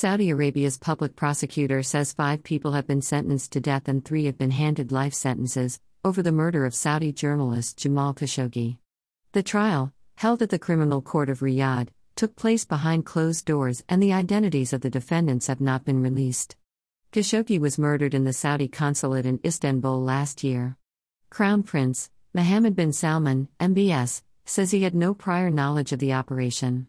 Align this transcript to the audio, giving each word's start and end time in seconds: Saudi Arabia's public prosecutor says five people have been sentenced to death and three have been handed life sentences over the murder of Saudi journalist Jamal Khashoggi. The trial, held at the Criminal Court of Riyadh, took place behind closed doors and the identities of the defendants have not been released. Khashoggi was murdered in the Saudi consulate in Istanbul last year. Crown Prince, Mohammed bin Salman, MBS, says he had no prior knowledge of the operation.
Saudi 0.00 0.30
Arabia's 0.30 0.78
public 0.78 1.16
prosecutor 1.16 1.82
says 1.82 2.12
five 2.12 2.44
people 2.44 2.70
have 2.70 2.86
been 2.86 3.02
sentenced 3.02 3.50
to 3.50 3.60
death 3.60 3.88
and 3.88 4.04
three 4.04 4.26
have 4.26 4.38
been 4.38 4.52
handed 4.52 4.92
life 4.92 5.12
sentences 5.12 5.80
over 6.04 6.22
the 6.22 6.30
murder 6.30 6.64
of 6.64 6.72
Saudi 6.72 7.12
journalist 7.12 7.78
Jamal 7.78 8.14
Khashoggi. 8.14 8.78
The 9.32 9.42
trial, 9.42 9.92
held 10.14 10.40
at 10.40 10.50
the 10.50 10.58
Criminal 10.60 11.02
Court 11.02 11.28
of 11.28 11.40
Riyadh, 11.40 11.88
took 12.14 12.36
place 12.36 12.64
behind 12.64 13.06
closed 13.06 13.44
doors 13.44 13.82
and 13.88 14.00
the 14.00 14.12
identities 14.12 14.72
of 14.72 14.82
the 14.82 14.88
defendants 14.88 15.48
have 15.48 15.60
not 15.60 15.84
been 15.84 16.00
released. 16.00 16.54
Khashoggi 17.10 17.58
was 17.58 17.76
murdered 17.76 18.14
in 18.14 18.22
the 18.22 18.32
Saudi 18.32 18.68
consulate 18.68 19.26
in 19.26 19.40
Istanbul 19.44 20.00
last 20.00 20.44
year. 20.44 20.76
Crown 21.28 21.64
Prince, 21.64 22.08
Mohammed 22.32 22.76
bin 22.76 22.92
Salman, 22.92 23.48
MBS, 23.58 24.22
says 24.46 24.70
he 24.70 24.84
had 24.84 24.94
no 24.94 25.12
prior 25.12 25.50
knowledge 25.50 25.90
of 25.90 25.98
the 25.98 26.12
operation. 26.12 26.86